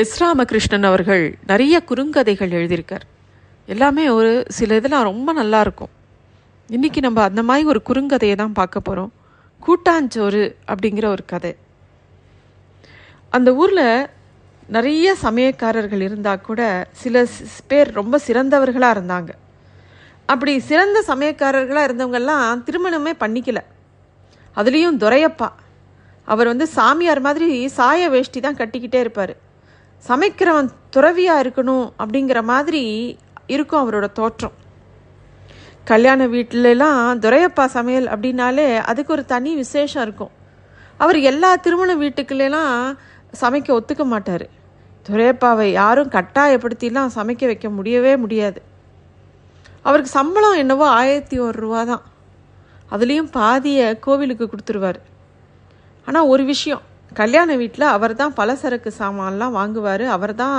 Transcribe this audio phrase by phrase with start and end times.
[0.00, 3.02] S Ramakrishnan அவர்கள் நிறைய குறுங்கதைகள் எழுதியிருக்கார்.
[3.66, 5.88] எல்லாமே ஒரு சில இதெல்லாம் ரொம்ப நல்லா இருக்கும்.
[6.68, 9.12] இன்னைக்கு நம்ம அந்த மாதிரி ஒரு குறுங்கதையை தான் பார்க்க போகிறோம்
[9.66, 11.56] கூட்டாஞ்சோறு அப்படிங்கிற ஒரு கதை.
[13.30, 14.08] அந்த ஊரில்
[14.66, 17.26] நிறைய சமயக்காரர்கள் இருந்தால் கூட சில
[17.66, 19.30] பேர் ரொம்ப சிறந்தவர்களாக இருந்தாங்க.
[20.26, 23.60] அப்படி சிறந்த சமயக்காரர்களாக இருந்தவங்கெல்லாம் திருமணமே பண்ணிக்கல.
[24.56, 25.48] அதுலேயும் துரையப்பா.
[26.24, 29.41] அவர் வந்து சாமியார் மாதிரி சாய வேஷ்டி தான் கட்டிக்கிட்டே இருப்பார்.
[30.08, 32.82] சமைக்கிறவன் துறவியாக இருக்கணும் அப்படிங்கிற மாதிரி
[33.46, 34.56] இருக்கும் அவரோட தோற்றம்.
[35.84, 40.32] கல்யாண வீட்டிலலாம் துரையப்பா சமையல் அப்படின்னாலே அதுக்கு ஒரு தனி விசேஷம் இருக்கும்.
[40.98, 42.74] அவர் எல்லா திருமண வீட்டுக்குள்ளெல்லாம்
[43.40, 44.46] சமைக்க ஒத்துக்க மாட்டார்.
[45.08, 48.62] துரையப்பாவை யாரும் கட்டாயப்படுத்திலாம் சமைக்க வைக்க முடியவே முடியாது.
[49.82, 52.02] அவருக்கு சம்பளம் என்னவோ ஆயிரத்தி ஒரு ரூபா தான்.
[52.90, 55.00] அதுலேயும் பாதியை கோவிலுக்கு கொடுத்துருவார்.
[56.06, 56.82] ஆனால் ஒரு விஷயம்
[57.20, 60.04] கல்யாண வீட்டில் அவர் தான் பலசரக்கு சாமான்லாம் வாங்குவார்.
[60.16, 60.56] அவர் தான்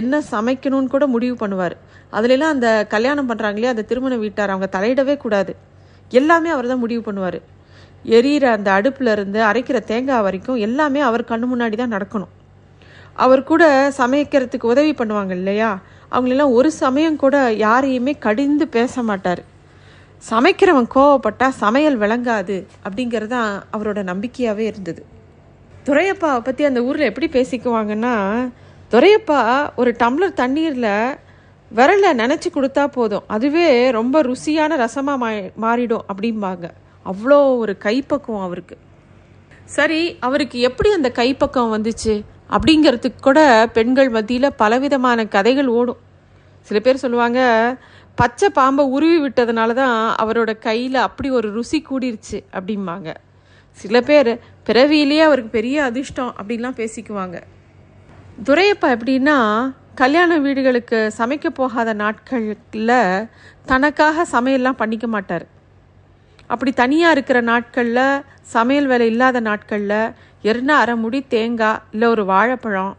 [0.00, 1.76] என்ன சமைக்கணும்னு கூட முடிவு பண்ணுவார்.
[2.18, 5.54] அதுலலாம் அந்த கல்யாணம் பண்ணுறாங்களே அந்த திருமண வீட்டார் அவங்க தலையிடவே கூடாது.
[6.20, 7.38] எல்லாமே அவர் தான் முடிவு பண்ணுவார்.
[8.16, 12.32] எரியிற அந்த அடுப்பில் இருந்து அரைக்கிற தேங்காய் வரைக்கும் எல்லாமே அவர் கண்ணு முன்னாடி தான் நடக்கணும்.
[13.24, 13.64] அவர் கூட
[14.00, 15.70] சமைக்கிறதுக்கு உதவி பண்ணுவாங்க இல்லையா?
[16.12, 19.42] அவங்களெல்லாம் ஒரு சமயம் கூட யாரையுமே கடிந்து பேச மாட்டார்.
[20.30, 22.56] சமைக்கிறவன் கோவப்பட்டால் சமையல் விளங்காது
[22.86, 25.02] அப்படிங்கிறது தான் அவரோட நம்பிக்கையாகவே இருந்தது.
[25.88, 28.14] துரையப்பாவை பற்றி அந்த ஊரில் எப்படி பேசிக்குவாங்கன்னா
[28.92, 29.40] துரையப்பா
[29.80, 30.92] ஒரு டம்ளர் தண்ணீரில்
[31.70, 33.24] விரலை நினச்சி கொடுத்தா போதும்.
[33.26, 35.28] அதுவே ரொம்ப ருசியான ரசமாக மா
[35.64, 36.66] மாறிடும் அப்படிம்பாங்க.
[37.06, 38.76] அவ்வளோ ஒரு கைப்பக்குவம் அவருக்கு.
[39.76, 42.14] சரி அவருக்கு எப்படி அந்த கைப்பக்கம் வந்துச்சு?
[42.54, 43.40] அப்படிங்கிறதுக்கு கூட
[43.76, 46.02] பெண்கள் மத்தியில் பலவிதமான கதைகள் ஓடும்.
[46.68, 47.40] சில பேர் சொல்லுவாங்க
[48.14, 53.08] பச்சை பாம்பை உருவி விட்டதுனால தான் அவரோட கையில் அப்படி ஒரு ருசி கூடிருச்சு அப்படிம்பாங்க.
[53.80, 54.30] சில பேர்
[54.66, 57.36] பிறவியிலேயே அவருக்கு பெரிய அதிர்ஷ்டம் அப்படின்லாம் பேசிக்குவாங்க.
[58.46, 59.36] துரையப்பா எப்படின்னா
[59.94, 63.28] கல்யாண வீடுகளுக்கு சமைக்க போகாத நாட்களில்
[63.70, 65.46] தனக்காக சமையல்லாம் பண்ணிக்க மாட்டார்.
[66.46, 68.22] அப்படி தனியாக இருக்கிற நாட்களில்
[68.54, 70.00] சமையல் வேலை இல்லாத நாட்களில்
[70.48, 72.94] எருனா அரை முடி தேங்காய் இல்லை ஒரு வாழைப்பழம்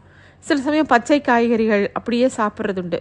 [0.46, 3.00] சில சமயம் பச்சை காய்கறிகள் அப்படியே சாப்பிட்றதுண்டு.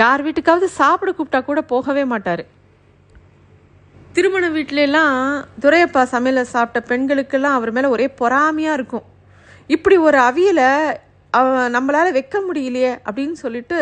[0.00, 2.42] யார் வீட்டுக்காவது சாப்பிட கூப்பிட்டா கூட போகவே மாட்டார்.
[4.16, 5.16] திருமண வீட்டிலலாம்
[5.62, 9.04] துரையப்பா சமையலை சாப்பிட்ட பெண்களுக்கெல்லாம் அவர் மேலே ஒரே பொறாமையாக இருக்கும்.
[9.74, 10.68] இப்படி ஒரு அவியலை
[11.38, 13.78] அவ நம்மளால் வைக்க முடியலையே அப்படின்னு சொல்லிட்டு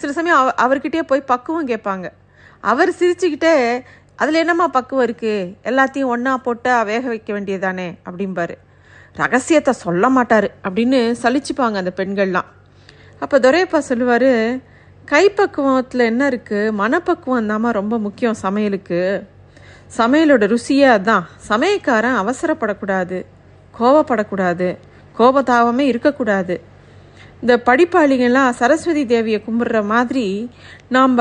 [0.00, 2.06] சில சமயம் அவ அவர்கிட்டயே போய் பக்குவம் கேட்பாங்க.
[2.72, 3.54] அவர் சிரிச்சுக்கிட்டே
[4.22, 8.56] அதில் என்னம்மா பக்குவம் இருக்குது எல்லாத்தையும் ஒன்றா போட்டு வேக வைக்க வேண்டியதானே அப்படிம்பாரு.
[9.22, 12.50] ரகசியத்தை சொல்ல மாட்டார் அப்படின்னு சலிச்சுப்பாங்க அந்த பெண்கள்லாம்.
[13.22, 14.30] அப்போ துரையப்பா சொல்லுவார்
[15.12, 19.00] கைப்பக்குவத்தில் என்ன இருக்குது மனப்பக்குவம் தாம்மா ரொம்ப முக்கியம் சமையலுக்கு.
[19.98, 21.24] சமையலோட ருசியே அதான்.
[21.48, 23.24] சமையக்காரன் அவசரப்படக்கூடாது
[23.78, 24.76] கோவப்படக்கூடாது
[25.18, 26.60] கோபதாபமே இருக்கக்கூடாது.
[27.40, 30.50] இந்த படிப்பாளிகள்லாம் சரஸ்வதி தேவியை கும்பிடுற மாதிரி
[30.88, 31.18] நாம்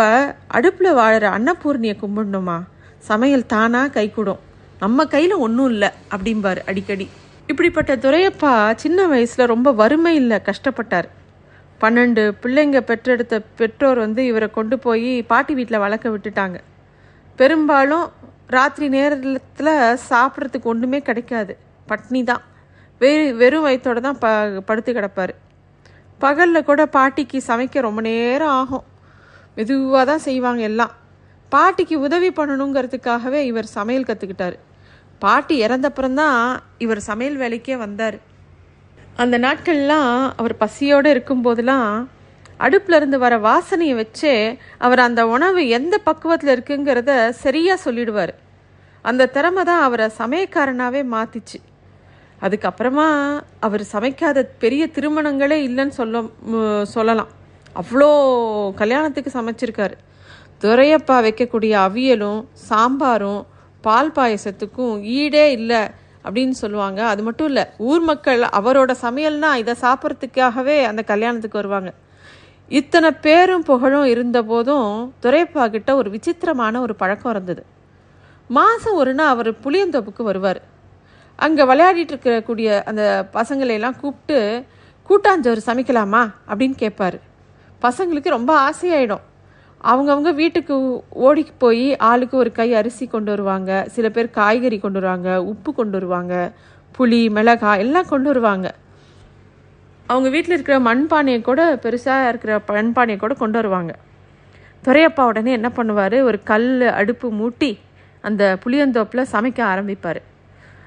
[0.47, 2.63] அடுப்பில் வாழுற அன்னபூர்ணியை கும்பிடணுமா?
[2.99, 4.43] சமையல் தானாக கைக்கூடும்
[4.79, 7.09] நம்ம கையில் ஒன்றும் இல்லை அப்படிம்பார் அடிக்கடி.
[7.47, 11.09] இப்படிப்பட்ட துரையப்பா சின்ன வயசில் ரொம்ப வறுமையில் கஷ்டப்பட்டார்.
[11.81, 16.55] பன்னெண்டு பிள்ளைங்க பெற்றெடுத்த பெற்றோர் வந்து இவரை கொண்டு போய் பாட்டி வீட்டில் வளர்க்க விட்டுட்டாங்க.
[17.35, 18.11] பெரும்பாலும்
[18.49, 21.57] ராத்திரி நேரத்தில் சாப்பிட்றதுக்கு ஒன்றுமே கிடைக்காது.
[21.89, 22.43] பட்னி தான்.
[23.01, 24.27] வெறு வெறும் வயிற்றோட தான் ப
[24.65, 25.33] படுத்து கிடப்பார்.
[26.19, 28.85] பகலில் கூட பாட்டிக்கு சமைக்க ரொம்ப நேரம் ஆகும்.
[29.55, 30.93] மெதுவாக தான் செய்வாங்க எல்லாம்.
[31.49, 34.55] பாட்டிக்கு உதவி பண்ணணுங்கிறதுக்காகவே இவர் சமையல் கற்றுக்கிட்டார்
[35.19, 36.39] பாட்டி இறந்தப்புறம்தான்
[36.77, 38.17] இவர் சமையல் வேலைக்கே வந்தார்.
[39.17, 41.89] அந்த நாட்கள்லாம் அவர் பசியோடு இருக்கும்போதெல்லாம்
[42.59, 44.33] அடுப்புல இருந்து வர வாசனையை வச்சே
[44.77, 48.33] அவர் அந்த உணவு எந்த பக்குவத்தில் இருக்குங்கிறத சரியாக சொல்லிடுவார்.
[49.05, 51.59] அந்த திறமை தான் அவரை சமயக்காரனாகவே மாற்றிச்சு
[52.45, 53.07] அதுக்கப்புறமா
[53.59, 56.21] அவர் சமைக்காத பெரிய திருமணங்களே இல்லைன்னு சொல்ல
[56.95, 57.31] சொல்லலாம்.
[57.81, 58.09] அவ்வளோ
[58.81, 59.95] கல்யாணத்துக்கு சமைச்சிருக்காரு.
[60.63, 63.41] துரையப்பா வைக்கக்கூடிய அவியலும் சாம்பாரும்
[63.81, 65.81] பால் பாயசத்துக்கும் ஈடே இல்லை
[66.25, 67.01] அப்படின்னு சொல்லுவாங்க.
[67.11, 71.91] அது மட்டும் இல்லை ஊர் மக்கள் அவரோட சமையல்னா இதை சாப்பிட்றதுக்காகவே அந்த கல்யாணத்துக்கு வருவாங்க.
[72.69, 77.65] இத்தனை பேரும் புகழும் இருந்தபோதும் துரைப்பா கிட்ட ஒரு விசித்திரமான ஒரு பழக்கம் இருந்தது.
[78.47, 80.61] மாதம் ஒரு நாள் அவர் புளியந்தோப்புக்கு வருவார்.
[81.35, 84.65] அங்கே விளையாடிட்டு இருக்கக்கூடிய அந்த பசங்களை எல்லாம் கூப்பிட்டு
[85.09, 86.33] கூட்டாஞ்சோறு சமைக்கலாமா?
[86.47, 87.19] அப்படின்னு கேட்பாரு
[87.81, 89.21] பசங்களுக்கு ரொம்ப ஆசையாயிடும்.
[89.83, 93.85] அவங்கவுங்க வீட்டுக்கு ஓடி போய் ஆளுக்கு ஒரு கை அரிசி கொண்டு வருவாங்க.
[93.87, 96.51] சில பேர் காய்கறி கொண்டு வருவாங்க உப்பு கொண்டு வருவாங்க
[96.97, 98.73] புளி மிளகாய் எல்லாம் கொண்டு வருவாங்க.
[100.07, 103.93] அவங்க வீட்டில் இருக்கிற மண்பானையை கூட பெருசாக இருக்கிற மண்பானையை கூட கொண்டு வருவாங்க.
[104.83, 106.17] துரையப்பா உடனே என்ன பண்ணுவார்?
[106.21, 107.77] ஒரு கல் அடுப்பு மூட்டி
[108.21, 110.19] அந்த புளியந்தோப்பில் சமைக்க ஆரம்பிப்பார்.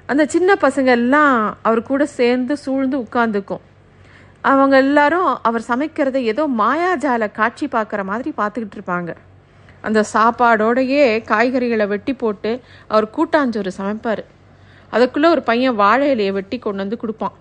[0.05, 3.65] அந்த சின்ன பசங்க எல்லாம் அவர் கூட சேர்ந்து சூழ்ந்து உட்காந்துக்கும்
[4.41, 9.11] அவங்க எல்லாரும் அவர் சமைக்கிறத ஏதோ மாயாஜால காட்சி பார்க்குற மாதிரி பார்த்துக்கிட்டு இருப்பாங்க.
[9.81, 14.23] அந்த சாப்பாடோடையே காய்கறிகளை வெட்டி போட்டு அவர் கூட்டாஞ்சோறு சமைப்பார்.
[14.89, 17.35] அதுக்குள்ளே ஒரு பையன் வாழை இலையை வெட்டி கொண்டு வந்து கொடுப்பான்.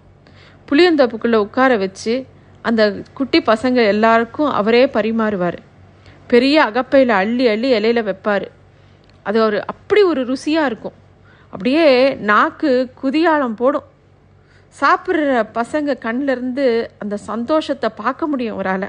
[0.68, 2.26] புளியந்தோப்புக்குள்ளே உட்கார வச்சு
[2.62, 2.82] அந்த
[3.14, 5.58] குட்டி பசங்க எல்லாருக்கும் அவரே பரிமாறுவார்.
[6.26, 8.46] பெரிய அகப்பையில் அள்ளி அள்ளி இலையில வைப்பார்.
[9.22, 10.96] அது ஒரு அப்படி ஒரு ருசியாக இருக்கும்.
[11.50, 13.86] அப்படியே நாக்கு குதியாலம் போடும்.
[14.80, 18.88] சாப்பிட்ற பசங்க கண்ணிலேருந்து அந்த சந்தோஷத்தை பார்க்க முடியும் அவரால்.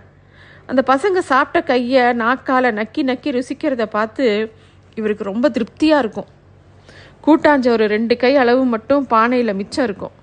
[0.66, 4.26] அந்த பசங்க சாப்பிட்ட கையை நாக்கால் நக்கி நக்கி ருசிக்கிறத பார்த்து
[4.96, 6.30] இவருக்கு ரொம்ப திருப்தியாக இருக்கும்.
[7.26, 10.16] கூட்டாஞ்ச ஒரு ரெண்டு கை அளவு மட்டும் பானையில் மிச்சம் இருக்கும்.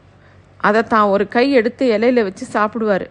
[0.67, 3.07] அதை தான் ஒரு கை எடுத்து இலையில வச்சு சாப்பிடுவார்.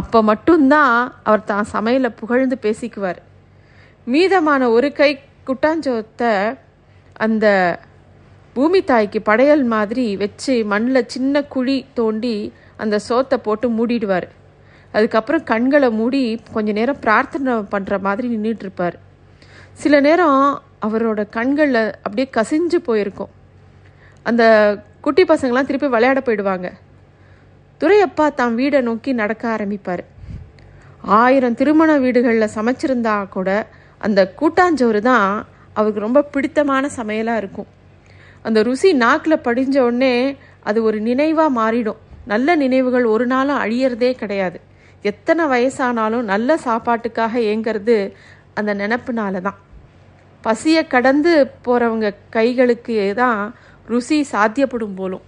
[0.00, 0.96] அப்போ மட்டும்தான்
[1.28, 3.20] அவர் தான் சமையலை புகழ்ந்து பேசிக்குவார்.
[4.12, 5.10] மீதமான ஒரு கை
[5.48, 6.32] குட்டாஞ்சோத்தை
[7.24, 7.46] அந்த
[8.56, 12.36] பூமி தாய்க்கு படையல் மாதிரி வச்சு மண்ணில் சின்ன குழி தோண்டி
[12.82, 14.26] அந்த சோத்தை போட்டு மூடிடுவார்.
[14.94, 16.22] அதுக்கப்புறம் கண்களை மூடி
[16.54, 18.96] கொஞ்ச நேரம் பிரார்த்தனை பண்ணுற மாதிரி நின்றுட்டு இருப்பார்.
[19.82, 20.40] சில நேரம்
[20.86, 23.32] அவரோட கண்களில் அப்படியே கசிஞ்சு போயிருக்கும்.
[24.28, 24.42] அந்த
[25.04, 26.68] குட்டி பசங்களாம் திருப்பி விளையாட போயிடுவாங்க.
[27.80, 30.02] துரையப்பா தான் வீடை நோக்கி நடக்க ஆரம்பிப்பார்.
[31.20, 33.50] ஆயிரம் திருமண வீடுகளில் சமைச்சிருந்தா கூட
[34.06, 35.26] அந்த கூட்டாஞ்சோறு தான்
[35.78, 37.68] அவருக்கு ரொம்ப பிடித்தமான சமையலாக இருக்கும்.
[38.46, 40.14] அந்த ருசி நாக்கில் படிஞ்ச உடனே
[40.68, 42.00] அது ஒரு நினைவாக மாறிடும்.
[42.32, 44.58] நல்ல நினைவுகள் ஒரு நாளும் அழியறதே கிடையாது.
[45.10, 47.96] எத்தனை வயசானாலும் நல்ல சாப்பாட்டுக்காக ஏங்கிறது
[48.58, 49.58] அந்த நினப்புனால தான்.
[50.44, 51.32] பசியை கடந்து
[51.66, 53.40] போகிறவங்க கைகளுக்கு தான்
[53.86, 55.20] ருசி சாத்தியப்படும் போலும்.